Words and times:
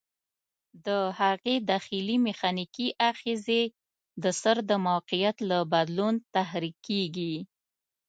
د 0.85 0.87
هغې 1.19 1.55
داخلي 1.71 2.17
میخانیکي 2.27 2.87
آخذې 3.11 3.61
د 4.23 4.25
سر 4.41 4.57
د 4.69 4.71
موقعیت 4.87 5.37
له 5.49 5.59
بدلون 5.73 6.15
تحریکېږي. 6.35 7.35